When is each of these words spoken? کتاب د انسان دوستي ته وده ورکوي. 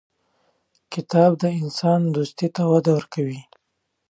کتاب 0.93 1.31
د 1.41 1.43
انسان 1.61 1.99
دوستي 2.15 2.47
ته 2.55 2.61
وده 2.71 2.91
ورکوي. 2.97 3.41